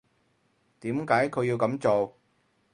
[0.79, 2.17] 點解佢要噉做？